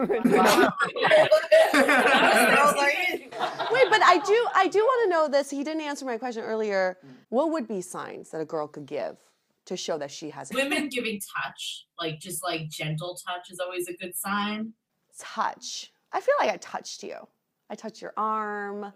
[3.72, 5.50] Wait, but I do I do want to know this.
[5.50, 6.98] He didn't answer my question earlier.
[7.06, 7.10] Mm.
[7.30, 9.18] What would be signs that a girl could give
[9.66, 13.88] to show that she has Women giving touch, like just like gentle touch, is always
[13.88, 14.74] a good sign.
[15.20, 15.92] touch?
[16.12, 17.16] I feel like I touched you.
[17.70, 18.82] I touched your arm.
[18.82, 18.94] Mm.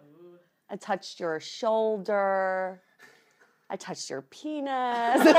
[0.72, 2.82] I touched your shoulder.
[3.70, 4.66] I touched your penis.
[4.72, 5.36] Was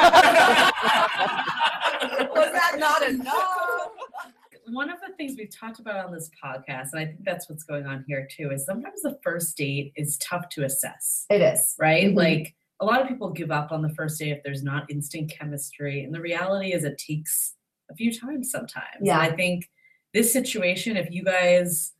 [2.52, 3.88] that not enough?
[4.68, 7.64] One of the things we've talked about on this podcast, and I think that's what's
[7.64, 11.74] going on here too, is sometimes the first date is tough to assess, It is.
[11.78, 12.04] right?
[12.10, 12.16] Mhm.
[12.16, 15.30] Like a lot of people give up on the first date if there's not instant
[15.30, 16.04] chemistry.
[16.04, 17.54] And the reality is it takes
[17.90, 19.00] a few times sometimes.
[19.02, 19.20] Yeah.
[19.22, 19.68] And I think
[20.14, 21.92] this situation, if you guys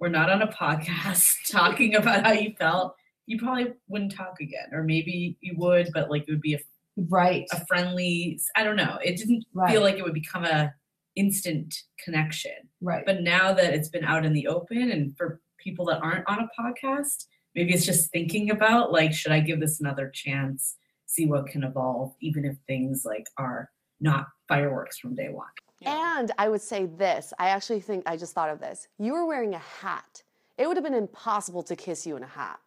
[0.00, 2.94] were not on a podcast talking about how you felt,
[3.26, 4.68] you probably wouldn't talk again.
[4.72, 6.60] Or maybe you would, but like it would be a
[7.08, 7.46] Right.
[7.52, 9.70] a friendly i don't know it didn't Right.
[9.70, 10.74] feel like it would become a
[11.14, 11.72] instant
[12.04, 13.06] connection Right.
[13.06, 16.40] but now that it's been out in the open and for people that aren't on
[16.40, 20.74] a podcast maybe it's just thinking about like should i give this another chance
[21.06, 23.70] see what can evolve even if things like are
[24.00, 25.46] not fireworks from day one
[25.82, 27.32] and I would say this.
[27.38, 28.88] I actually think I just thought of this.
[28.98, 30.22] You were wearing a hat.
[30.56, 32.58] It would have been impossible to kiss you in a hat.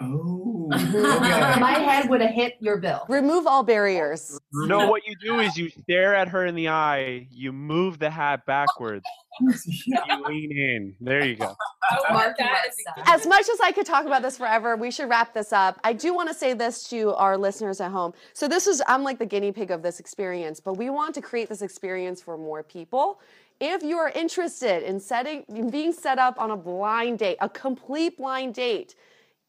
[0.00, 0.68] Oh.
[0.68, 3.04] My head would have hit your bill.
[3.08, 4.38] Remove all barriers.
[4.52, 8.10] No, what you do is you stare at her in the eye, you move the
[8.10, 9.04] hat backwards,
[9.40, 10.94] you lean in.
[11.00, 11.56] There you go.
[11.90, 12.64] Oh, Mark that
[12.96, 13.08] that.
[13.08, 15.78] As much as I could talk about this forever, we should wrap this up.
[15.84, 18.12] I do want to say this to our listeners at home.
[18.32, 21.22] So this is I'm like the guinea pig of this experience, but we want to
[21.22, 23.20] create this experience for more people.
[23.60, 27.48] If you are interested in setting in being set up on a blind date, a
[27.48, 28.94] complete blind date,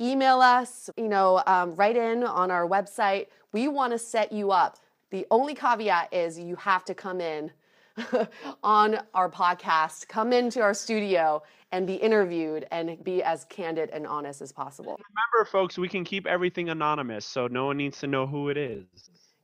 [0.01, 3.27] email us, you know, um, write in on our website.
[3.51, 4.77] We want to set you up.
[5.09, 7.51] The only caveat is you have to come in
[8.63, 11.41] on our podcast, come into our studio
[11.71, 14.99] and be interviewed and be as candid and honest as possible.
[15.09, 18.57] Remember, folks, we can keep everything anonymous, so no one needs to know who it
[18.57, 18.85] is.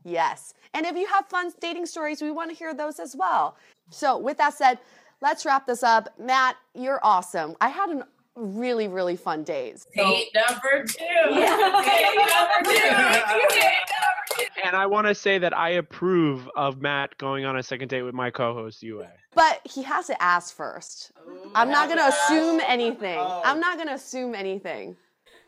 [0.04, 0.54] Yes.
[0.74, 3.58] And if you have fun dating stories, we want to hear those as well.
[3.90, 4.80] So, with that said,
[5.22, 6.10] let's wrap this up.
[6.20, 7.56] Matt, you're awesome.
[7.62, 9.86] I had a really, really fun days.
[9.96, 14.46] date number two date number two Date number two.
[14.66, 18.02] And I want to say that I approve of Matt going on a second date
[18.02, 19.06] with my co-host Yue.
[19.36, 21.12] But he has to ask first.
[21.28, 21.52] Oh.
[21.54, 23.18] I'm not going to assume anything.
[23.20, 23.42] Oh.
[23.44, 24.96] I'm not going to assume anything.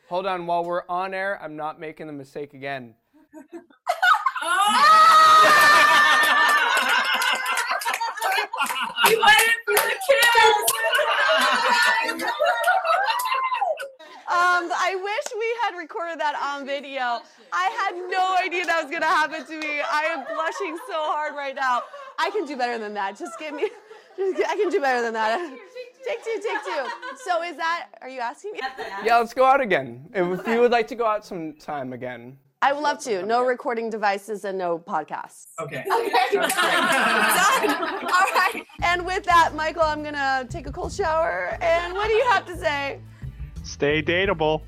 [0.10, 2.94] Hold on, while we're on air, I'm not making the mistake again.
[4.44, 5.92] Oh.
[9.08, 10.72] You went in for the kills.
[14.28, 17.22] Um, I wish we had recorded that on video.
[17.54, 19.82] I had no idea that was gonna happen to me.
[19.82, 21.84] I am blushing so hard right now.
[22.18, 23.16] I can do better than that.
[23.18, 23.70] Just give me.
[24.18, 25.40] Just, I can do better than that.
[26.08, 26.90] Take two, take two.
[27.24, 27.90] So is that?
[28.02, 28.62] Are you asking me?
[29.04, 30.10] Yeah, let's go out again.
[30.14, 32.38] If you would like to go out sometime again.
[32.66, 33.24] I would love to.
[33.24, 35.46] No recording devices and no podcasts.
[35.60, 35.84] Okay.
[35.96, 36.34] Okay.
[36.34, 36.50] Done.
[37.70, 38.64] All right.
[38.82, 41.60] And with that, Michael, I'm gonna take a cold shower.
[41.62, 43.00] And what do you have to say?
[43.64, 44.64] Stay dateable.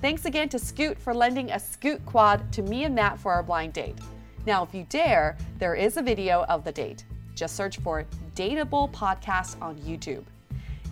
[0.00, 3.42] Thanks again to Scoot for lending a Scoot quad to me and Matt for our
[3.42, 3.98] blind date.
[4.46, 7.04] Now, if you dare, there is a video of the date.
[7.34, 8.06] Just search for
[8.36, 10.24] Dateable Podcast on YouTube.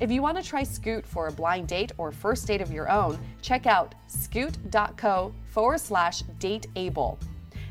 [0.01, 2.89] If you want to try Scoot for a blind date or first date of your
[2.89, 7.19] own, check out scoot.co forward slash dateable.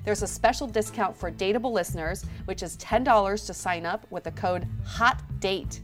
[0.04, 4.32] There's a special discount for dateable listeners, which is $10 to sign up with the
[4.32, 5.80] code HOTDATE.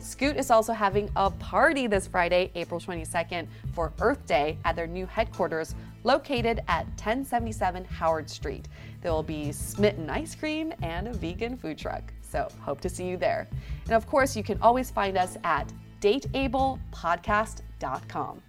[0.00, 4.86] Scoot is also having a party this Friday, April 22nd, for Earth Day at their
[4.86, 8.68] new headquarters located at 1077 Howard Street.
[9.02, 12.10] There will be smitten ice cream and a vegan food truck.
[12.34, 13.46] So, hope to see you there.
[13.84, 18.42] And of course, you can always find us at dateablepodcast.com.